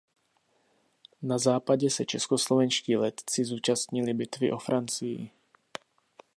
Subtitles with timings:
[1.21, 5.31] Na západě se českoslovenští letci zúčastnili bitvy o Francii.